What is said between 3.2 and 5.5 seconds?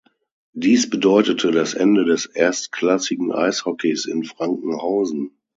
Eishockeys in Frankenhausen.